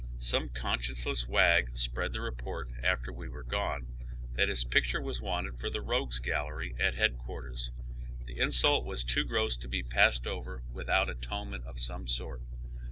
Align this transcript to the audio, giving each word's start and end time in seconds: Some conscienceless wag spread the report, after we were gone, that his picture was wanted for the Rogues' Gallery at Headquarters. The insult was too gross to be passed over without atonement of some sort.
Some 0.17 0.49
conscienceless 0.49 1.27
wag 1.27 1.77
spread 1.77 2.11
the 2.11 2.21
report, 2.21 2.71
after 2.81 3.13
we 3.13 3.29
were 3.29 3.43
gone, 3.43 3.85
that 4.33 4.49
his 4.49 4.63
picture 4.63 4.99
was 4.99 5.21
wanted 5.21 5.59
for 5.59 5.69
the 5.69 5.81
Rogues' 5.83 6.17
Gallery 6.17 6.73
at 6.79 6.95
Headquarters. 6.95 7.71
The 8.25 8.39
insult 8.39 8.83
was 8.83 9.03
too 9.03 9.25
gross 9.25 9.57
to 9.57 9.67
be 9.67 9.83
passed 9.83 10.25
over 10.25 10.63
without 10.71 11.07
atonement 11.11 11.65
of 11.65 11.79
some 11.79 12.07
sort. 12.07 12.41